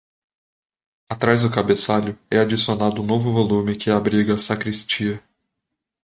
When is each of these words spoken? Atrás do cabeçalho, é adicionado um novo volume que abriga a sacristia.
Atrás 1.07 1.43
do 1.43 1.51
cabeçalho, 1.51 2.17
é 2.31 2.39
adicionado 2.39 3.03
um 3.03 3.05
novo 3.05 3.31
volume 3.31 3.75
que 3.75 3.91
abriga 3.91 4.33
a 4.33 4.37
sacristia. 4.39 5.23